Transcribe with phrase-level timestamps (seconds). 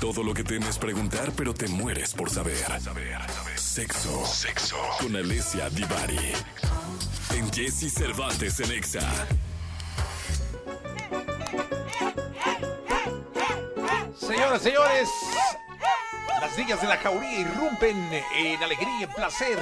[0.00, 2.64] Todo lo que temes preguntar, pero te mueres por saber.
[3.56, 4.24] Sexo.
[4.26, 4.76] Sexo.
[5.00, 6.32] Con Alessia Divari.
[7.34, 9.00] En Jesse Cervantes en Exa.
[14.18, 15.08] Señoras, señores,
[16.40, 17.96] las niñas de la jauría irrumpen
[18.36, 19.58] en alegría y en placer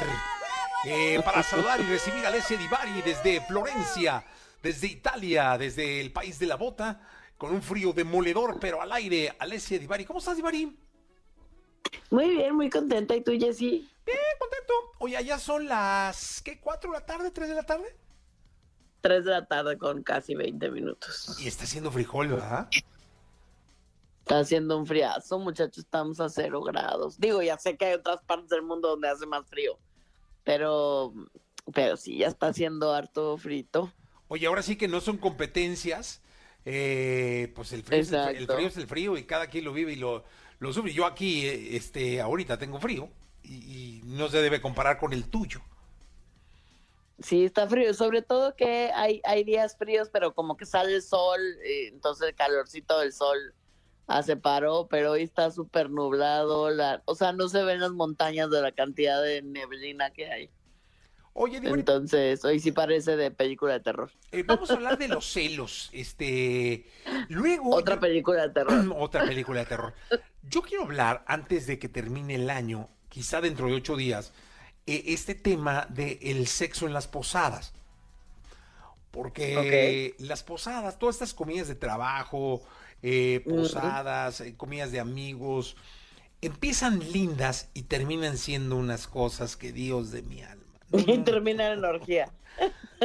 [0.85, 4.25] eh, para saludar y recibir a Alessia Divari desde Florencia,
[4.63, 7.01] desde Italia, desde el país de la bota,
[7.43, 9.35] con un frío demoledor, pero al aire.
[9.41, 10.79] Alessia Divari, ¿cómo estás, Divari?
[12.09, 13.17] Muy bien, muy contenta.
[13.17, 13.91] ¿Y tú, Jessy?
[14.07, 14.73] Bien, contento.
[15.01, 16.61] Oye, allá son las, ¿qué?
[16.61, 17.33] ¿Cuatro de la tarde?
[17.33, 17.97] ¿Tres de la tarde?
[19.01, 21.37] Tres de la tarde con casi 20 minutos.
[21.41, 22.69] Y está haciendo frijol, ¿verdad?
[24.21, 27.19] Está haciendo un friazo, muchachos, estamos a cero grados.
[27.19, 29.81] Digo, ya sé que hay otras partes del mundo donde hace más frío,
[30.45, 31.13] pero,
[31.75, 33.93] pero sí, ya está haciendo harto frito.
[34.29, 36.23] Oye, ahora sí que no son competencias.
[36.65, 39.73] Eh, pues el frío, es el, el frío es el frío y cada quien lo
[39.73, 40.25] vive y lo,
[40.59, 40.93] lo sufre.
[40.93, 43.09] Yo aquí, eh, este, ahorita tengo frío
[43.43, 45.61] y, y no se debe comparar con el tuyo.
[47.23, 51.03] Sí, está frío, sobre todo que hay, hay días fríos, pero como que sale el
[51.03, 53.55] sol, eh, entonces el calorcito del sol
[54.09, 58.51] hace paro, pero hoy está súper nublado, la, o sea, no se ven las montañas
[58.51, 60.51] de la cantidad de neblina que hay.
[61.35, 64.11] Oye, Divari, Entonces, hoy sí parece de película de terror.
[64.33, 65.89] eh, vamos a hablar de los celos.
[65.93, 66.87] Este,
[67.29, 67.71] luego.
[67.75, 68.85] Otra yo- película de terror.
[68.99, 69.95] Otra película de terror.
[70.49, 74.33] Yo quiero hablar, antes de que termine el año, quizá dentro de ocho días,
[74.87, 77.73] eh, este tema del el sexo en las posadas.
[79.11, 82.63] Porque las posadas, todas estas comidas de trabajo,
[83.03, 85.77] eh, posadas, eh, comidas de amigos,
[86.41, 90.62] empiezan lindas y terminan siendo unas cosas que Dios de mi alma.
[91.07, 92.31] Y termina en orgía.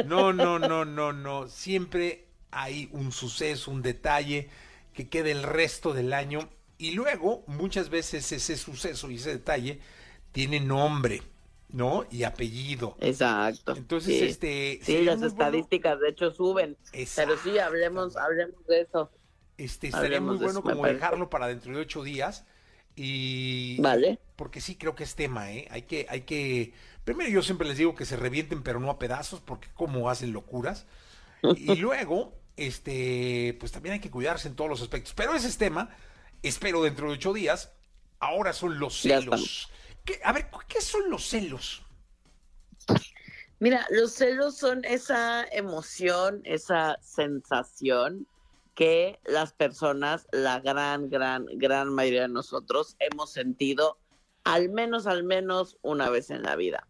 [0.04, 1.48] No, no, no, no, no.
[1.48, 4.48] Siempre hay un suceso, un detalle
[4.92, 9.80] que queda el resto del año y luego muchas veces ese suceso y ese detalle
[10.32, 11.22] tiene nombre,
[11.70, 12.06] ¿no?
[12.10, 12.96] Y apellido.
[13.00, 13.74] Exacto.
[13.76, 14.24] Entonces, sí.
[14.24, 14.80] este...
[14.82, 16.76] Sí, las bueno- estadísticas de hecho suben.
[17.16, 19.10] Pero sí, hablemos, hablemos de eso.
[19.56, 22.46] Este, estaría muy hablemos bueno eso, como dejarlo para dentro de ocho días
[22.94, 23.80] y...
[23.80, 24.20] Vale.
[24.36, 25.66] Porque sí creo que es tema, ¿eh?
[25.70, 26.72] Hay que, hay que...
[27.08, 30.34] Primero yo siempre les digo que se revienten pero no a pedazos porque como hacen
[30.34, 30.84] locuras.
[31.56, 35.14] Y luego, este, pues también hay que cuidarse en todos los aspectos.
[35.14, 35.88] Pero ese es tema,
[36.42, 37.72] espero dentro de ocho días.
[38.20, 39.70] Ahora son los celos.
[40.04, 41.82] ¿Qué- a ver, ¿qué son los celos?
[43.58, 48.26] Mira, los celos son esa emoción, esa sensación
[48.74, 53.96] que las personas, la gran, gran, gran mayoría de nosotros hemos sentido
[54.44, 56.86] al menos, al menos una vez en la vida.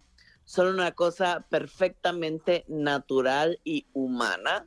[0.48, 4.66] Son una cosa perfectamente natural y humana.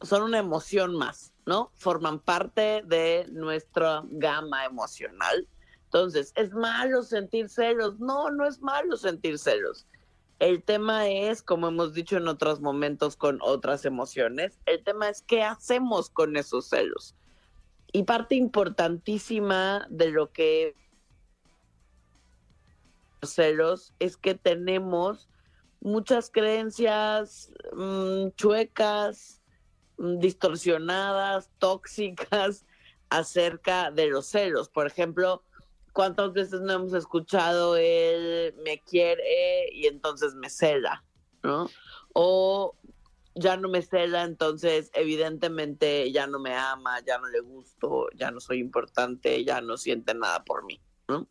[0.00, 1.70] Son una emoción más, ¿no?
[1.74, 5.46] Forman parte de nuestra gama emocional.
[5.84, 8.00] Entonces, ¿es malo sentir celos?
[8.00, 9.86] No, no es malo sentir celos.
[10.38, 15.20] El tema es, como hemos dicho en otros momentos con otras emociones, el tema es
[15.20, 17.14] qué hacemos con esos celos.
[17.92, 20.74] Y parte importantísima de lo que
[23.22, 25.28] celos es que tenemos
[25.80, 29.40] muchas creencias mm, chuecas,
[29.98, 32.64] mm, distorsionadas, tóxicas
[33.10, 34.68] acerca de los celos.
[34.68, 35.44] Por ejemplo,
[35.92, 41.04] ¿cuántas veces no hemos escuchado el me quiere y entonces me cela?
[41.42, 41.68] ¿no?
[42.14, 42.76] O
[43.34, 48.30] ya no me cela, entonces evidentemente ya no me ama, ya no le gusto, ya
[48.30, 50.80] no soy importante, ya no siente nada por mí.
[51.08, 51.28] ¿no?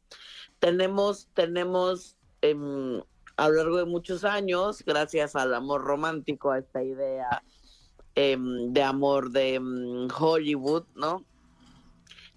[0.61, 3.01] Tenemos, tenemos em,
[3.35, 7.41] a lo largo de muchos años, gracias al amor romántico, a esta idea
[8.13, 11.25] em, de amor de em, Hollywood, ¿no?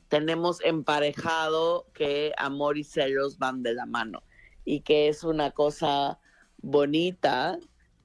[0.09, 4.23] Tenemos emparejado que amor y celos van de la mano
[4.65, 6.19] y que es una cosa
[6.63, 7.59] bonita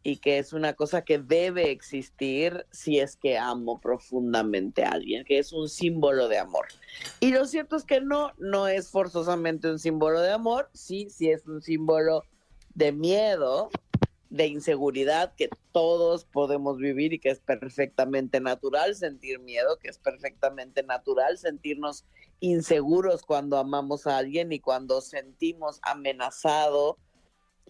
[0.04, 5.26] y que es una cosa que debe existir si es que amo profundamente a alguien,
[5.26, 6.68] que es un símbolo de amor.
[7.20, 11.30] Y lo cierto es que no, no es forzosamente un símbolo de amor, sí, sí
[11.30, 12.24] es un símbolo
[12.76, 13.70] de miedo,
[14.30, 19.98] de inseguridad que todos podemos vivir y que es perfectamente natural sentir miedo, que es
[19.98, 22.06] perfectamente natural sentirnos
[22.40, 26.98] inseguros cuando amamos a alguien y cuando sentimos amenazado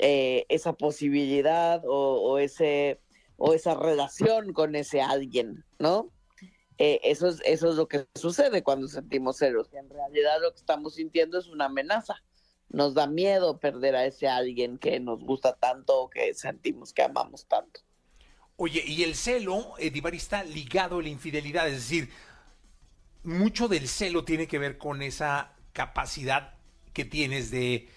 [0.01, 3.01] eh, esa posibilidad o, ese
[3.36, 6.10] o esa relación con ese alguien, ¿no?
[6.78, 9.68] Eh, eso, es, eso es lo que sucede cuando sentimos celos.
[9.74, 12.24] En realidad lo que estamos sintiendo es una amenaza.
[12.69, 17.04] Nos da miedo perder a ese alguien que nos gusta tanto o que sentimos que
[17.04, 17.81] amamos tanto.
[18.56, 22.10] Oye, y el celo, Edivar, está ligado a la infidelidad, es decir,
[23.24, 26.54] mucho del celo tiene que ver con esa capacidad
[26.94, 27.90] que tienes de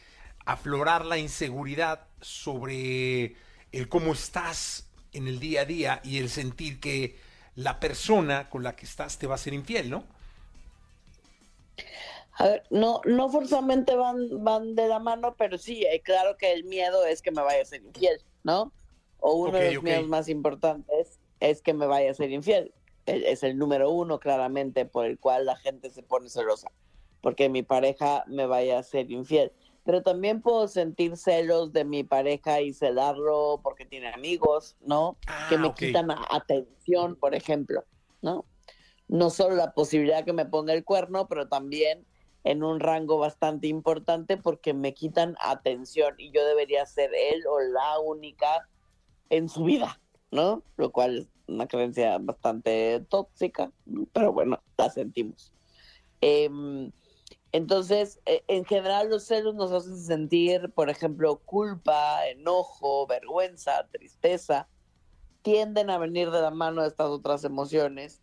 [0.44, 3.37] aflorar la inseguridad sobre
[3.73, 7.17] el cómo estás en el día a día y el sentir que
[7.55, 10.05] la persona con la que estás te va a ser infiel, ¿no?
[12.35, 16.53] A ver, no, no forzosamente van, van de la mano, pero sí, eh, claro que
[16.53, 18.73] el miedo es que me vaya a ser infiel, ¿no?
[19.21, 22.73] O uno de los miedos más importantes es que me vaya a ser infiel.
[23.05, 26.71] Es el número uno, claramente, por el cual la gente se pone celosa,
[27.21, 29.53] porque mi pareja me vaya a ser infiel
[29.84, 35.17] pero también puedo sentir celos de mi pareja y celarlo porque tiene amigos, ¿no?
[35.26, 37.84] Ah, que me quitan atención, por ejemplo,
[38.20, 38.44] ¿no?
[39.08, 42.06] No solo la posibilidad que me ponga el cuerno, pero también
[42.44, 47.61] en un rango bastante importante porque me quitan atención y yo debería ser él o
[47.61, 48.69] la única
[49.31, 50.00] en su vida,
[50.31, 50.62] ¿no?
[50.76, 53.73] Lo cual es una creencia bastante tóxica,
[54.12, 55.52] pero bueno, la sentimos.
[56.20, 56.49] Eh,
[57.52, 64.69] entonces, e, en general los celos nos hacen sentir, por ejemplo, culpa, enojo, vergüenza, tristeza.
[65.43, 68.22] Tienden a venir de la mano de estas otras emociones,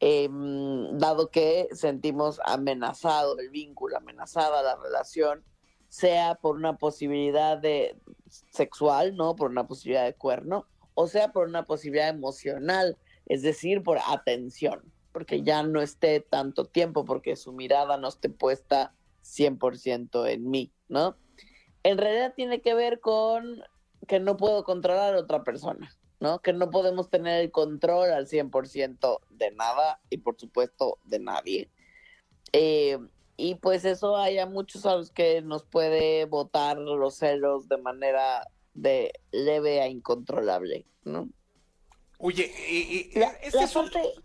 [0.00, 5.44] em, dado que sentimos amenazado el vínculo, amenazada la relación,
[5.88, 7.96] sea por una posibilidad de
[8.50, 9.34] sexual, ¿no?
[9.34, 12.96] Por una posibilidad de cuerno, o sea por una posibilidad emocional,
[13.26, 18.28] es decir, por atención porque ya no esté tanto tiempo, porque su mirada no esté
[18.28, 18.94] puesta
[19.24, 21.16] 100% en mí, ¿no?
[21.82, 23.60] En realidad tiene que ver con
[24.06, 26.38] que no puedo controlar a otra persona, ¿no?
[26.38, 31.68] Que no podemos tener el control al 100% de nada y por supuesto de nadie.
[32.52, 33.00] Eh,
[33.36, 37.78] y pues eso hay a muchos a los que nos puede botar los celos de
[37.78, 41.28] manera de leve a incontrolable, ¿no?
[42.20, 43.64] Oye, eh, eh, este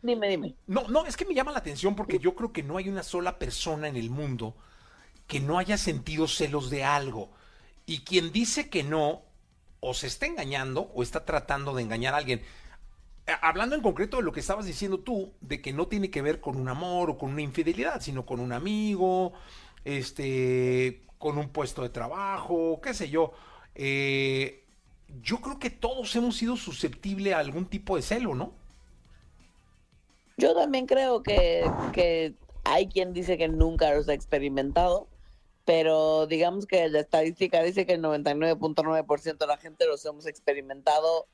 [0.02, 0.56] dime, dime.
[0.66, 3.04] No, no, es que me llama la atención porque yo creo que no hay una
[3.04, 4.56] sola persona en el mundo
[5.28, 7.30] que no haya sentido celos de algo.
[7.86, 9.22] Y quien dice que no,
[9.80, 12.42] o se está engañando o está tratando de engañar a alguien.
[13.42, 16.42] Hablando en concreto de lo que estabas diciendo tú, de que no tiene que ver
[16.42, 19.34] con un amor o con una infidelidad, sino con un amigo,
[19.86, 23.34] este, con un puesto de trabajo, qué sé yo.
[23.76, 24.63] Eh,
[25.22, 28.54] yo creo que todos hemos sido susceptibles a algún tipo de celo, ¿no?
[30.38, 31.64] Yo también creo que,
[31.94, 32.34] que
[32.64, 35.08] hay quien dice que nunca los ha experimentado,
[35.66, 41.28] pero digamos que la estadística dice que el 99.9% de la gente los hemos experimentado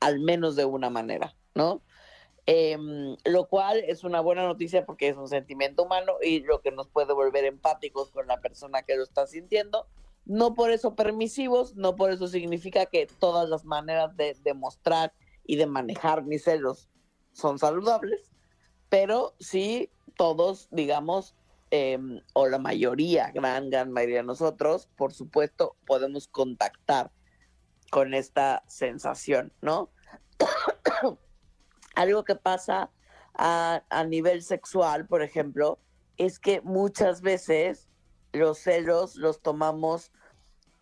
[0.00, 1.82] al menos de una manera, ¿no?
[2.46, 6.72] Em, lo cual es una buena noticia porque es un sentimiento humano y lo que
[6.72, 9.86] nos puede volver empáticos con la persona que lo está sintiendo,
[10.26, 15.12] no por eso permisivos, no por eso significa que todas las maneras de demostrar
[15.44, 16.88] y de manejar mis celos
[17.32, 18.30] son saludables,
[18.88, 21.34] pero sí todos, digamos,
[21.70, 27.10] em, o la mayoría, gran, gran mayoría de nosotros, por supuesto, podemos contactar
[27.90, 29.90] con esta sensación, ¿no?
[31.96, 32.90] Algo que pasa
[33.36, 35.80] a nivel sexual, por ejemplo,
[36.16, 37.88] es que muchas veces
[38.34, 40.10] los celos los tomamos,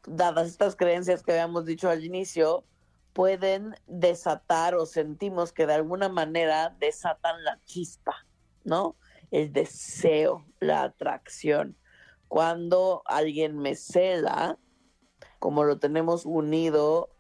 [0.07, 2.65] dadas estas creencias que habíamos dicho al inicio,
[3.13, 8.27] pueden desatar o sentimos que de alguna manera desatan la chispa,
[8.65, 8.97] ¿no?
[9.31, 11.77] El deseo, la atracción.
[12.29, 14.59] Cuando alguien me cela,
[15.39, 17.11] como lo tenemos unido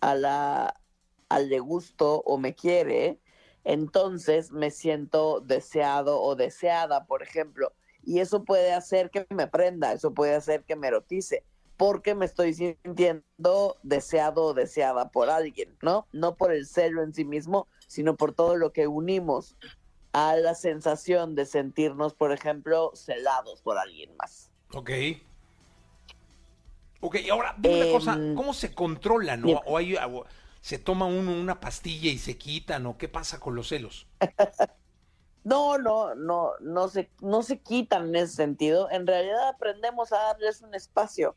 [0.00, 0.80] a la,
[1.28, 3.20] al de gusto o me quiere,
[3.64, 7.74] entonces me siento deseado o deseada, por ejemplo
[8.08, 11.44] y eso puede hacer que me prenda, eso puede hacer que me erotice,
[11.76, 16.06] porque me estoy sintiendo deseado o deseada por alguien, ¿no?
[16.12, 19.56] No por el celo en sí mismo, sino por todo lo que unimos
[20.14, 24.50] a la sensación de sentirnos, por ejemplo, celados por alguien más.
[24.72, 24.90] Ok.
[27.00, 29.60] Ok, ahora dime una cosa, em, ¿cómo se controla, no?
[29.66, 29.96] ¿O hay,
[30.62, 34.06] se toma uno una pastilla y se quitan, o qué pasa con los celos?
[35.44, 38.90] No, no, no, no se, no se quitan en ese sentido.
[38.90, 41.36] En realidad aprendemos a darles un espacio.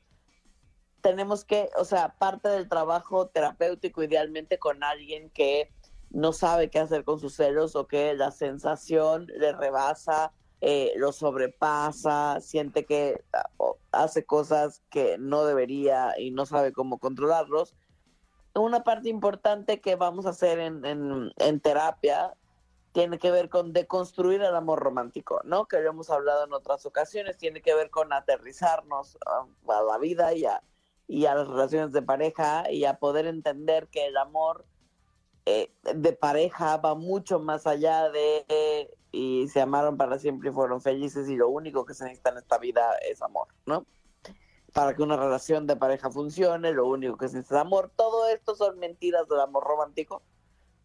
[1.01, 5.71] Tenemos que, o sea, parte del trabajo terapéutico idealmente con alguien que
[6.09, 11.11] no sabe qué hacer con sus celos o que la sensación le rebasa, eh, lo
[11.11, 13.49] sobrepasa, siente que ah,
[13.91, 17.75] hace cosas que no debería y no sabe cómo controlarlos.
[18.53, 22.33] Una parte importante que vamos a hacer en, en, en terapia
[22.91, 25.65] tiene que ver con deconstruir el amor romántico, ¿no?
[25.67, 29.45] Que hemos hablado en otras ocasiones, tiene que ver con aterrizarnos a,
[29.83, 30.61] la vida y a,
[31.07, 34.65] y a las relaciones de pareja y a poder entender que el amor
[35.45, 40.81] eh, de pareja va mucho más allá de y se amaron para siempre y fueron
[40.81, 43.85] felices y lo único que se necesita en esta vida es amor, ¿no?
[44.73, 47.91] Para que una relación de pareja funcione, lo único que se necesita es amor.
[47.95, 50.21] Todo esto son mentiras del amor romántico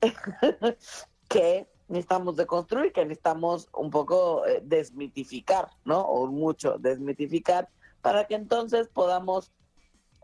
[1.29, 6.01] que necesitamos deconstruir, que necesitamos un poco eh, desmitificar, ¿no?
[6.01, 7.69] O mucho desmitificar
[8.03, 9.53] para que entonces podamos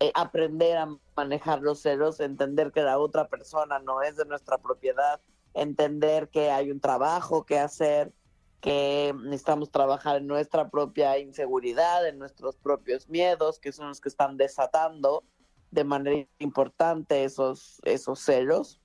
[0.01, 4.59] eh, aprender a manejar los celos, entender que la otra persona no es de nuestra
[4.59, 5.21] propiedad,
[5.55, 8.13] entender que hay un trabajo que hacer,
[8.61, 14.09] que necesitamos trabajar en nuestra propia inseguridad, en nuestros propios miedos, que son los que
[14.09, 15.25] están desatando
[15.71, 18.81] de manera importante esos, esos celos.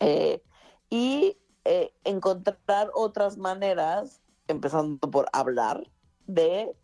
[0.00, 0.42] Eh,
[0.90, 5.90] y eh, encontrar otras maneras, empezando por hablar,
[6.26, 6.74] de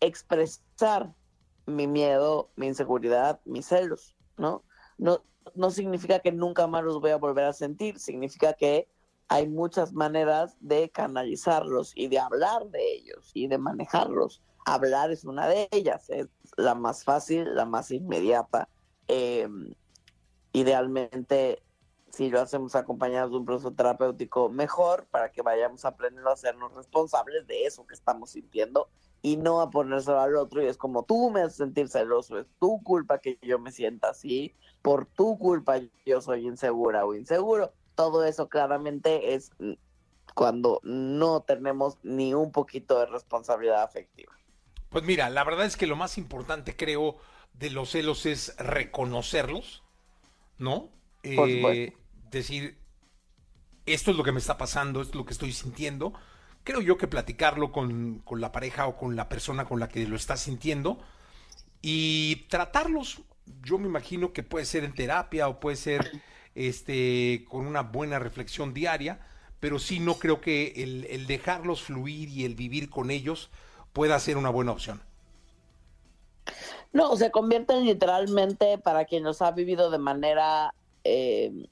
[0.00, 1.14] expresar
[1.66, 4.64] mi miedo, mi inseguridad, mis celos, ¿no?
[4.98, 5.22] No,
[5.54, 8.88] no significa que nunca más los voy a volver a sentir, significa que
[9.28, 14.42] hay muchas maneras de canalizarlos y de hablar de ellos y de manejarlos.
[14.66, 18.68] Hablar es una de ellas, es la más fácil, la más inmediata.
[19.06, 19.72] Em,
[20.52, 21.62] idealmente,
[22.12, 26.74] si lo hacemos acompañados de un proceso terapéutico, mejor para que vayamos aprendiendo a hacernos
[26.74, 28.88] responsables de eso que estamos sintiendo
[29.22, 32.46] y no a ponérselo al otro y es como tú me haces sentir celoso, es
[32.58, 37.72] tu culpa que yo me sienta así, por tu culpa yo soy insegura o inseguro.
[37.94, 39.50] Todo eso claramente es
[40.34, 44.32] cuando no tenemos ni un poquito de responsabilidad afectiva.
[44.88, 47.16] Pues mira, la verdad es que lo más importante creo
[47.52, 49.82] de los celos es reconocerlos,
[50.58, 50.88] ¿no?
[51.22, 51.92] Eh,
[52.38, 52.78] decir,
[53.86, 56.14] esto es lo que me está pasando, esto es lo que estoy sintiendo
[56.64, 60.16] creo yo que platicarlo con, la pareja o con la persona con la que lo
[60.16, 60.98] está sintiendo
[61.82, 63.22] y tratarlos,
[63.62, 66.10] yo me imagino que puede ser en terapia o puede ser
[66.54, 69.20] este con una buena reflexión diaria,
[69.60, 73.50] pero sí no creo que el, el dejarlos fluir y el vivir con ellos
[73.92, 75.02] pueda ser una buena opción.
[76.92, 81.68] No, se convierten literalmente para quien los ha vivido de manera eh,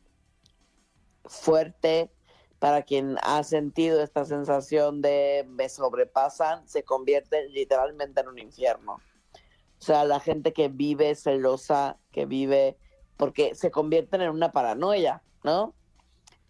[1.29, 2.11] fuerte,
[2.59, 8.95] para quien ha sentido esta sensación de me sobrepasan, se convierte literalmente en un infierno.
[8.95, 12.77] O sea, la gente que vive celosa, que vive,
[13.17, 15.75] porque se convierten en una paranoia, ¿no?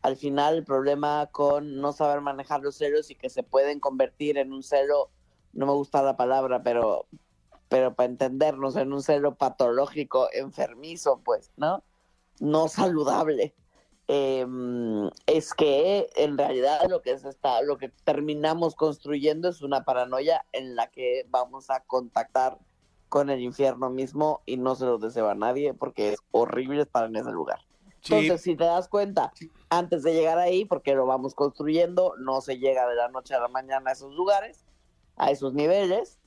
[0.01, 4.39] Al final el problema con no saber manejar los celos y que se pueden convertir
[4.39, 5.11] en un celo,
[5.53, 7.07] no me gusta la palabra, pero,
[7.69, 11.83] pero para entendernos, en un celo patológico, enfermizo, pues, ¿no?
[12.41, 13.55] No saludable
[14.09, 14.47] eh,
[15.27, 20.47] es que en realidad lo que se está, lo que terminamos construyendo es una paranoia
[20.53, 22.59] en la que vamos a contactar
[23.11, 27.05] con el infierno mismo y no se lo deseo a nadie porque es horrible estar
[27.05, 27.61] en ese lugar.
[28.03, 29.33] Entonces, si te das cuenta,
[29.69, 33.41] antes de llegar ahí, porque lo vamos construyendo, no se llega de la noche a
[33.41, 34.65] la mañana a esos lugares,
[35.17, 36.19] a esos niveles,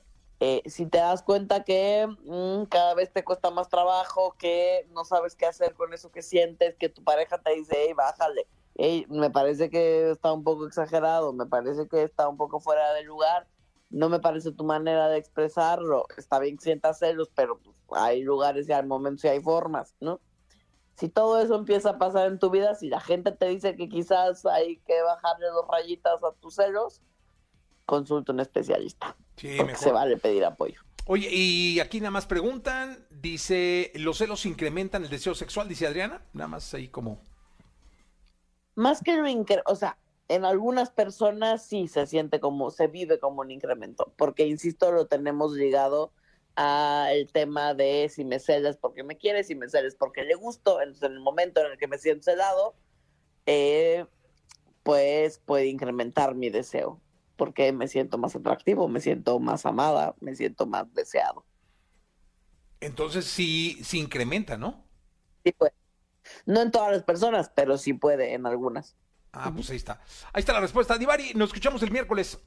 [0.44, 5.06] eh, si te das cuenta que mm, cada vez te cuesta más trabajo, que no
[5.06, 9.06] sabes qué hacer con eso que sientes, que tu pareja te dice, hey, bájale, hey,
[9.08, 13.04] me parece que está un poco exagerado, me parece que está un poco fuera de
[13.04, 13.48] lugar,
[13.92, 18.24] no me parece tu manera de expresarlo, está bien que sientas celos, pero pues, hay
[18.24, 20.22] lugares y hay momentos y hay formas, ¿no?
[20.96, 23.88] Si todo eso empieza a pasar en tu vida, si la gente te dice que
[23.90, 27.04] quizás hay que bajarle dos rayitas a tus celos,
[27.86, 29.16] consulta un especialista.
[29.38, 30.82] Sí, Se vale pedir apoyo.
[31.06, 35.68] Oye, y aquí nada más preguntan, dice, ¿los celos incrementan el deseo sexual?
[35.68, 37.20] Dice Adriana, nada más ahí como...
[38.76, 39.26] Más que lo
[39.66, 39.98] o sea,
[40.28, 45.08] en algunas personas sí se siente como, se vive como un incremento, porque insisto, lo
[45.08, 46.14] tenemos ligado
[46.56, 50.80] al tema de si me celas porque me quieres, si me celas porque le gusto,
[50.80, 52.76] entonces en el momento en el que me siento celado,
[53.46, 54.06] eh,
[54.84, 57.02] pues puede incrementar mi deseo
[57.42, 61.44] porque me siento más atractivo, me siento más amada, me siento más deseado.
[62.80, 64.86] Entonces sí, sí incrementa, ¿no?
[65.44, 65.74] Sí puede.
[66.46, 68.96] No en todas las personas, pero sí puede en algunas.
[69.32, 70.00] Ah, pues ahí está.
[70.34, 71.00] Ahí está la respuesta.
[71.00, 72.38] Divari, nos escuchamos el miércoles.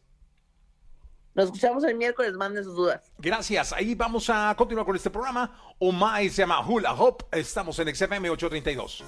[1.34, 3.10] Nos escuchamos el miércoles, manden sus dudas.
[3.18, 3.72] Gracias.
[3.72, 5.74] Ahí vamos a continuar con este programa.
[5.80, 7.24] Omai se llama Hula Hop.
[7.32, 9.02] Estamos en XFM 832.